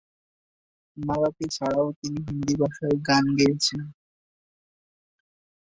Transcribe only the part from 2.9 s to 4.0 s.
গান গেয়েছেন।